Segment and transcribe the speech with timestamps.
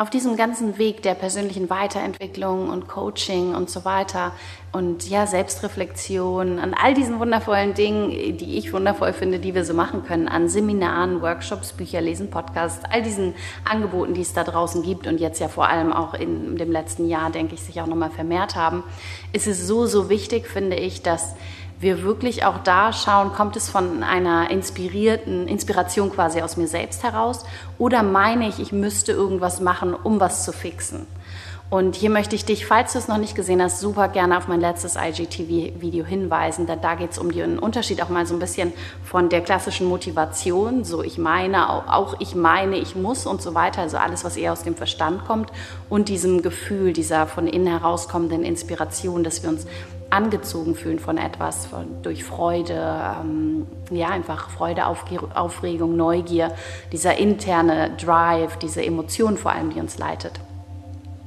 [0.00, 4.30] auf diesem ganzen Weg der persönlichen Weiterentwicklung und Coaching und so weiter
[4.70, 9.74] und ja, Selbstreflexion, an all diesen wundervollen Dingen, die ich wundervoll finde, die wir so
[9.74, 13.34] machen können, an Seminaren, Workshops, Bücher lesen, Podcasts, all diesen
[13.68, 17.08] Angeboten, die es da draußen gibt und jetzt ja vor allem auch in dem letzten
[17.08, 18.84] Jahr, denke ich, sich auch nochmal vermehrt haben,
[19.32, 21.34] ist es so, so wichtig, finde ich, dass
[21.80, 27.02] wir wirklich auch da schauen, kommt es von einer inspirierten Inspiration quasi aus mir selbst
[27.02, 27.44] heraus
[27.78, 31.06] oder meine ich, ich müsste irgendwas machen, um was zu fixen.
[31.70, 34.48] Und hier möchte ich dich, falls du es noch nicht gesehen hast, super gerne auf
[34.48, 38.38] mein letztes IGTV-Video hinweisen, denn da geht es um den Unterschied auch mal so ein
[38.38, 38.72] bisschen
[39.04, 43.82] von der klassischen Motivation, so ich meine, auch ich meine, ich muss und so weiter,
[43.82, 45.52] also alles, was eher aus dem Verstand kommt
[45.90, 49.66] und diesem Gefühl, dieser von innen herauskommenden Inspiration, dass wir uns
[50.10, 56.52] angezogen fühlen von etwas, von, durch Freude, ähm, ja, einfach Freude, Aufregung, Neugier,
[56.92, 60.40] dieser interne Drive, diese Emotion vor allem, die uns leitet.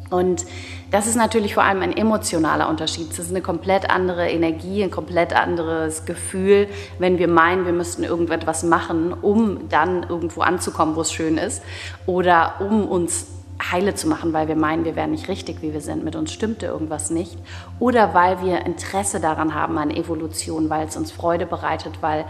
[0.10, 0.46] Und
[0.92, 3.12] das ist natürlich vor allem ein emotionaler Unterschied.
[3.12, 6.68] Das ist eine komplett andere Energie, ein komplett anderes Gefühl,
[7.00, 11.64] wenn wir meinen, wir müssten irgendetwas machen, um dann irgendwo anzukommen, wo es schön ist,
[12.06, 13.26] oder um uns
[13.70, 16.32] heile zu machen, weil wir meinen, wir wären nicht richtig, wie wir sind, mit uns
[16.32, 17.38] stimmte irgendwas nicht,
[17.80, 22.26] oder weil wir Interesse daran haben an Evolution, weil es uns Freude bereitet, weil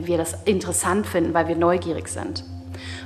[0.00, 2.44] wir das interessant finden, weil wir neugierig sind.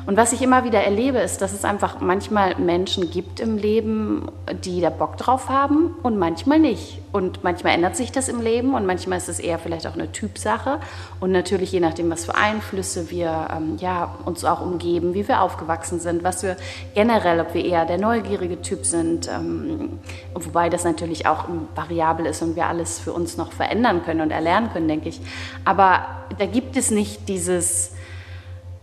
[0.07, 4.31] Und was ich immer wieder erlebe, ist, dass es einfach manchmal Menschen gibt im Leben,
[4.65, 7.01] die da Bock drauf haben und manchmal nicht.
[7.13, 10.13] Und manchmal ändert sich das im Leben und manchmal ist es eher vielleicht auch eine
[10.13, 10.81] Typsache.
[11.21, 15.43] Und natürlich je nachdem, was für Einflüsse wir ähm, ja, uns auch umgeben, wie wir
[15.43, 16.57] aufgewachsen sind, was wir
[16.95, 19.99] generell, ob wir eher der neugierige Typ sind, ähm,
[20.35, 24.31] wobei das natürlich auch variabel ist und wir alles für uns noch verändern können und
[24.31, 25.21] erlernen können, denke ich.
[25.65, 26.07] Aber
[26.39, 27.93] da gibt es nicht dieses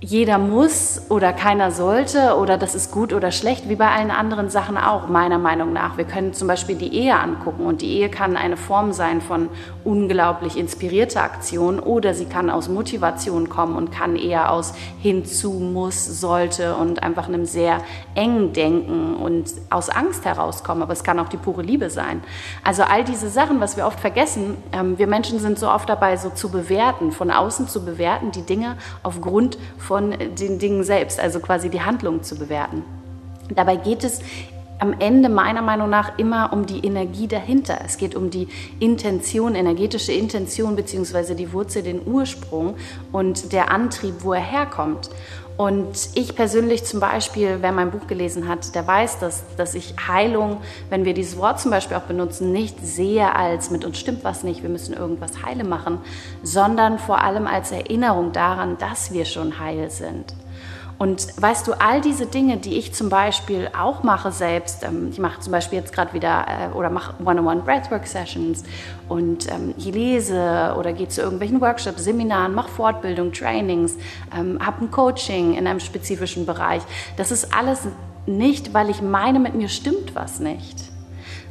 [0.08, 4.52] jeder muss oder keiner sollte oder das ist gut oder schlecht, wie bei allen anderen
[4.52, 5.98] Sachen auch, meiner Meinung nach.
[5.98, 9.50] Wir können zum Beispiel die Ehe angucken und die Ehe kann eine Form sein von
[9.84, 16.06] unglaublich inspirierter Aktion oder sie kann aus Motivation kommen und kann eher aus hinzu, muss,
[16.06, 17.80] sollte und einfach einem sehr
[18.14, 20.84] engen Denken und aus Angst herauskommen.
[20.84, 22.22] Aber es kann auch die pure Liebe sein.
[22.64, 26.16] Also all diese Sachen, was wir oft vergessen, ähm, wir Menschen sind so oft dabei,
[26.18, 31.40] so zu bewerten, von außen zu bewerten, die Dinge aufgrund von den Dingen selbst, also
[31.40, 32.84] quasi die Handlung zu bewerten.
[33.54, 34.20] Dabei geht es
[34.80, 37.80] am Ende meiner Meinung nach immer um die Energie dahinter.
[37.86, 38.48] Es geht um die
[38.80, 42.76] Intention, energetische Intention beziehungsweise die Wurzel, den Ursprung
[43.12, 45.10] und der Antrieb, wo er herkommt.
[45.58, 49.94] Und ich persönlich zum Beispiel, wer mein Buch gelesen hat, der weiß, dass, dass ich
[50.06, 50.58] Heilung,
[50.90, 54.44] wenn wir dieses Wort zum Beispiel auch benutzen, nicht sehe als mit uns stimmt was
[54.44, 56.00] nicht, wir müssen irgendwas heile machen,
[56.44, 60.34] sondern vor allem als Erinnerung daran, dass wir schon heil sind.
[60.98, 65.20] Und weißt du, all diese Dinge, die ich zum Beispiel auch mache selbst, ähm, ich
[65.20, 68.64] mache zum Beispiel jetzt gerade wieder äh, oder mache One-on-One Breathwork Sessions
[69.10, 73.96] und ähm, ich lese oder gehe zu irgendwelchen Workshops, Seminaren, mache Fortbildung, Trainings,
[74.38, 76.82] ähm, habe ein Coaching in einem spezifischen Bereich.
[77.18, 77.82] Das ist alles
[78.26, 80.95] nicht, weil ich meine, mit mir stimmt was nicht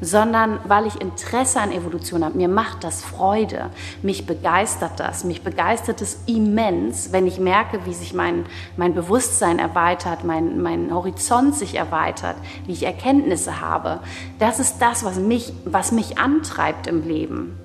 [0.01, 2.37] sondern weil ich Interesse an Evolution habe.
[2.37, 3.71] Mir macht das Freude,
[4.03, 8.47] mich begeistert das, mich begeistert es immens, wenn ich merke, wie sich mein,
[8.77, 14.01] mein Bewusstsein erweitert, mein, mein Horizont sich erweitert, wie ich Erkenntnisse habe.
[14.39, 17.64] Das ist das, was mich, was mich antreibt im Leben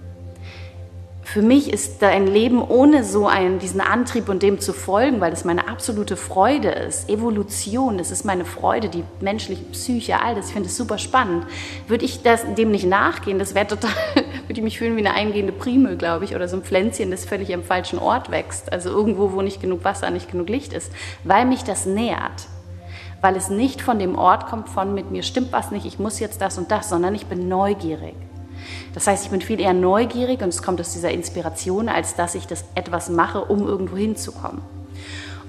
[1.32, 5.30] für mich ist ein Leben ohne so einen, diesen Antrieb und dem zu folgen, weil
[5.30, 7.08] das meine absolute Freude ist.
[7.08, 11.46] Evolution, das ist meine Freude, die menschliche Psyche, all das, ich finde es super spannend.
[11.88, 15.14] Würde ich das, dem nicht nachgehen, das wäre total, würde ich mich fühlen wie eine
[15.14, 18.74] eingehende Primel, glaube ich, oder so ein Pflänzchen, das völlig am falschen Ort wächst.
[18.74, 20.92] Also irgendwo, wo nicht genug Wasser, nicht genug Licht ist,
[21.24, 22.48] weil mich das nährt.
[23.22, 26.20] Weil es nicht von dem Ort kommt von mit mir stimmt was nicht, ich muss
[26.20, 28.16] jetzt das und das, sondern ich bin neugierig.
[29.00, 32.36] Das heißt, ich bin viel eher neugierig und es kommt aus dieser Inspiration, als dass
[32.36, 34.62] ich das etwas mache, um irgendwo hinzukommen.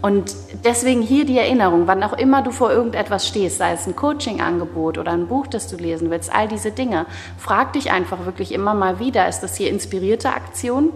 [0.01, 3.97] Und deswegen hier die Erinnerung, wann auch immer du vor irgendetwas stehst, sei es ein
[3.97, 7.07] Coaching-Angebot oder ein Buch, das du lesen willst, all diese Dinge,
[7.39, 10.91] frag dich einfach wirklich immer mal wieder, ist das hier inspirierte Aktion?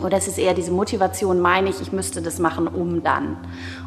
[0.00, 3.36] Oder ist es eher diese Motivation, meine ich, ich müsste das machen, um dann?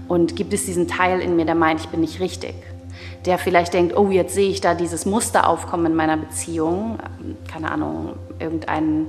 [0.08, 2.56] Und gibt es diesen Teil in mir, der meint, ich bin nicht richtig?
[3.26, 6.98] Der vielleicht denkt, oh, jetzt sehe ich da dieses Muster aufkommen in meiner Beziehung,
[7.52, 9.08] keine Ahnung, irgendein,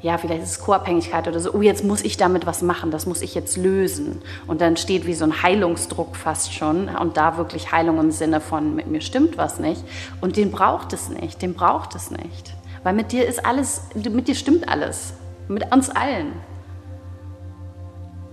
[0.00, 3.06] ja, vielleicht ist es Co-Abhängigkeit oder so, oh, jetzt muss ich damit was machen, das
[3.06, 4.22] muss ich jetzt lösen.
[4.46, 8.40] Und dann steht wie so ein Heilungsdruck fast schon und da wirklich Heilung im Sinne
[8.40, 9.84] von, mit mir stimmt was nicht.
[10.20, 12.54] Und den braucht es nicht, den braucht es nicht.
[12.82, 15.14] Weil mit dir ist alles, mit dir stimmt alles,
[15.48, 16.32] mit uns allen.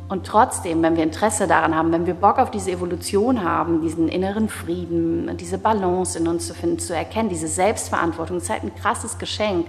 [0.10, 4.10] Und trotzdem, wenn wir Interesse daran haben, wenn wir Bock auf diese Evolution haben, diesen
[4.10, 8.74] inneren Frieden, diese Balance in uns zu finden, zu erkennen, diese Selbstverantwortung, ist halt ein
[8.74, 9.68] krasses Geschenk.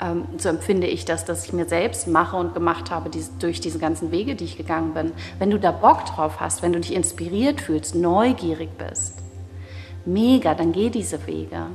[0.00, 3.60] Ähm, so empfinde ich das, dass ich mir selbst mache und gemacht habe diese, durch
[3.60, 5.10] diese ganzen Wege, die ich gegangen bin.
[5.40, 9.18] Wenn du da Bock drauf hast, wenn du dich inspiriert fühlst, neugierig bist,
[10.04, 11.66] mega, dann geh diese Wege.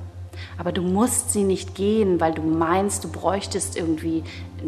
[0.58, 4.24] Aber du musst sie nicht gehen, weil du meinst, du bräuchtest irgendwie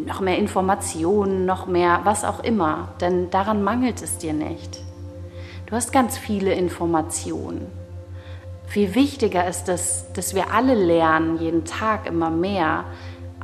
[0.06, 2.88] noch mehr Informationen, noch mehr, was auch immer.
[3.00, 4.80] Denn daran mangelt es dir nicht.
[5.66, 7.66] Du hast ganz viele Informationen.
[8.66, 12.84] Viel wichtiger ist es, dass wir alle lernen, jeden Tag immer mehr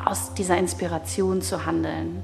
[0.05, 2.23] aus dieser Inspiration zu handeln.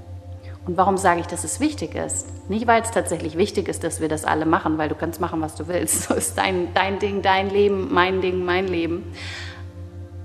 [0.66, 2.26] Und warum sage ich, dass es wichtig ist?
[2.50, 5.40] Nicht, weil es tatsächlich wichtig ist, dass wir das alle machen, weil du kannst machen,
[5.40, 6.02] was du willst.
[6.08, 9.12] So ist dein, dein Ding, dein Leben, mein Ding, mein Leben.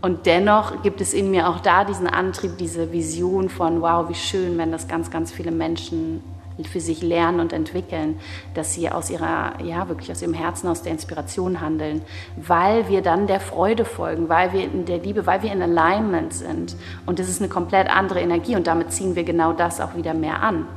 [0.05, 4.13] Und dennoch gibt es in mir auch da diesen Antrieb, diese Vision von, wow, wie
[4.13, 6.21] schön, wenn das ganz, ganz viele Menschen
[6.71, 8.19] für sich lernen und entwickeln,
[8.53, 12.03] dass sie aus ihrer, ja, wirklich aus ihrem Herzen, aus der Inspiration handeln,
[12.35, 16.35] weil wir dann der Freude folgen, weil wir in der Liebe, weil wir in Alignment
[16.35, 16.75] sind.
[17.07, 20.13] Und das ist eine komplett andere Energie und damit ziehen wir genau das auch wieder
[20.13, 20.67] mehr an.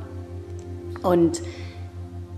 [1.03, 1.39] Und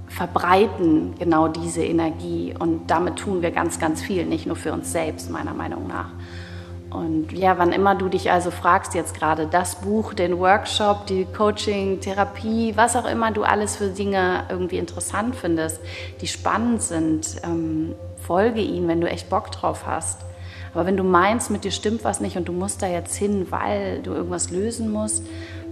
[0.09, 4.91] verbreiten genau diese Energie und damit tun wir ganz, ganz viel, nicht nur für uns
[4.91, 6.09] selbst, meiner Meinung nach.
[6.91, 11.25] Und ja, wann immer du dich also fragst jetzt gerade, das Buch, den Workshop, die
[11.25, 15.79] Coaching, Therapie, was auch immer du alles für Dinge irgendwie interessant findest,
[16.19, 20.19] die spannend sind, ähm, folge ihnen, wenn du echt Bock drauf hast.
[20.73, 23.47] Aber wenn du meinst, mit dir stimmt was nicht und du musst da jetzt hin,
[23.49, 25.25] weil du irgendwas lösen musst,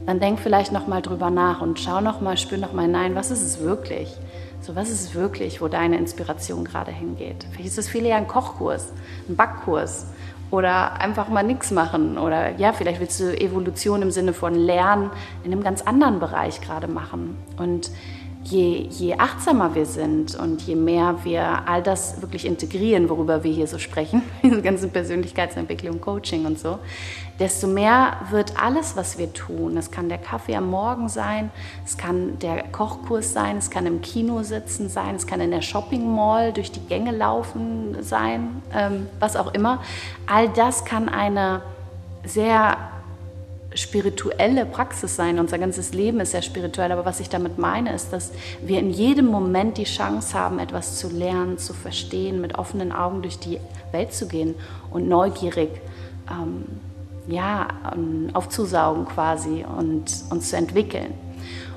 [0.05, 3.15] dann denk vielleicht noch mal drüber nach und schau noch mal, spür noch mal nein,
[3.15, 4.09] was ist es wirklich?
[4.61, 7.45] So, was ist es wirklich, wo deine Inspiration gerade hingeht?
[7.51, 8.91] Vielleicht ist es viel eher ein Kochkurs,
[9.27, 10.07] ein Backkurs
[10.51, 15.11] oder einfach mal nichts machen oder ja, vielleicht willst du Evolution im Sinne von Lernen
[15.43, 17.37] in einem ganz anderen Bereich gerade machen.
[17.57, 17.91] Und
[18.49, 23.51] je, je achtsamer wir sind und je mehr wir all das wirklich integrieren, worüber wir
[23.51, 26.79] hier so sprechen, diese ganzen Persönlichkeitsentwicklung, Coaching und so,
[27.39, 31.51] desto mehr wird alles, was wir tun, es kann der Kaffee am Morgen sein,
[31.85, 35.61] es kann der Kochkurs sein, es kann im Kino sitzen sein, es kann in der
[35.61, 39.81] Shopping Mall durch die Gänge laufen sein, ähm, was auch immer,
[40.25, 41.61] all das kann eine
[42.25, 42.77] sehr
[43.75, 45.39] spirituelle Praxis sein.
[45.39, 46.91] Unser ganzes Leben ist ja spirituell.
[46.91, 48.31] Aber was ich damit meine, ist, dass
[48.61, 53.21] wir in jedem Moment die Chance haben, etwas zu lernen, zu verstehen, mit offenen Augen
[53.21, 53.59] durch die
[53.91, 54.55] Welt zu gehen
[54.91, 55.69] und neugierig
[56.29, 56.65] ähm,
[57.27, 57.67] ja,
[58.33, 61.13] aufzusaugen quasi und uns zu entwickeln.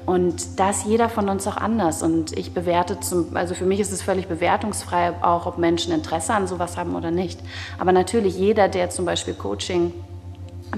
[0.05, 2.03] Und da ist jeder von uns auch anders.
[2.03, 6.35] Und ich bewerte zum, also für mich ist es völlig bewertungsfrei, auch ob Menschen Interesse
[6.35, 7.39] an sowas haben oder nicht.
[7.79, 9.93] Aber natürlich jeder, der zum Beispiel Coaching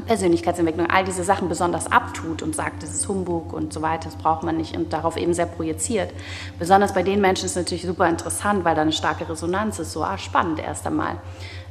[0.02, 4.17] Persönlichkeitsentwicklung, all diese Sachen besonders abtut und sagt, das ist Humbug und so weiter, das
[4.17, 6.11] braucht man nicht und darauf eben sehr projiziert.
[6.58, 9.93] Besonders bei den Menschen ist es natürlich super interessant, weil da eine starke Resonanz ist,
[9.93, 11.17] so ah, spannend erst einmal.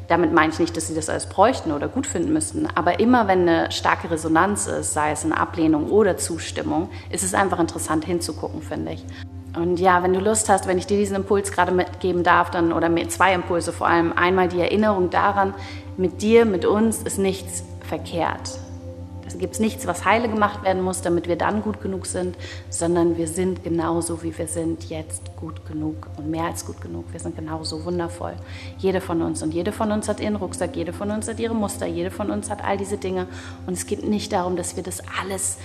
[0.08, 3.28] Damit meine ich nicht, dass sie das alles bräuchten oder gut finden müssten, aber immer
[3.28, 8.06] wenn eine starke Resonanz ist, sei es eine Ablehnung oder Zustimmung, ist es einfach interessant
[8.06, 9.06] hinzugucken, finde ich.
[9.56, 12.74] Und ja, wenn du Lust hast, wenn ich dir diesen Impuls gerade mitgeben darf, dann
[12.74, 15.54] oder mir zwei Impulse vor allem, einmal die Erinnerung daran,
[15.96, 18.60] mit dir, mit uns ist nichts verkehrt.
[19.34, 22.36] Da gibt es nichts, was heile gemacht werden muss, damit wir dann gut genug sind,
[22.70, 27.06] sondern wir sind genauso, wie wir sind, jetzt gut genug und mehr als gut genug.
[27.12, 28.34] Wir sind genauso wundervoll.
[28.78, 29.42] Jede von uns.
[29.42, 32.30] Und jede von uns hat ihren Rucksack, jede von uns hat ihre Muster, jede von
[32.32, 33.28] uns hat all diese Dinge.
[33.66, 35.58] Und es geht nicht darum, dass wir das alles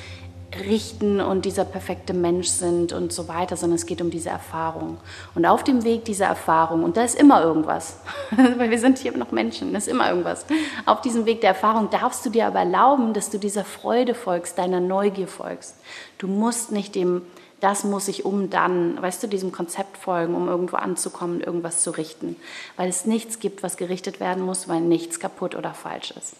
[0.61, 4.99] richten und dieser perfekte Mensch sind und so weiter, sondern es geht um diese Erfahrung.
[5.35, 7.99] Und auf dem Weg dieser Erfahrung, und da ist immer irgendwas,
[8.57, 10.47] weil wir sind hier noch Menschen, da ist immer irgendwas.
[10.87, 14.59] Auf diesem Weg der Erfahrung darfst du dir aber erlauben, dass du dieser Freude folgst,
[14.59, 15.77] deiner Neugier folgst.
[16.19, 17.23] Du musst nicht dem,
[17.61, 21.91] das muss ich um dann, weißt du, diesem Konzept folgen, um irgendwo anzukommen, irgendwas zu
[21.91, 22.37] richten.
[22.77, 26.35] Weil es nichts gibt, was gerichtet werden muss, weil nichts kaputt oder falsch ist.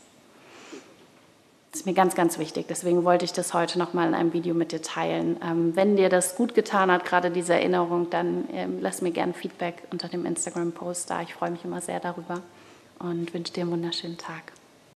[1.71, 2.67] Das ist mir ganz, ganz wichtig.
[2.69, 5.39] Deswegen wollte ich das heute nochmal in einem Video mit dir teilen.
[5.45, 9.35] Ähm, wenn dir das gut getan hat, gerade diese Erinnerung, dann ähm, lass mir gerne
[9.35, 11.21] Feedback unter dem Instagram-Post da.
[11.23, 12.41] Ich freue mich immer sehr darüber
[12.99, 14.58] und wünsche dir einen wunderschönen Tag.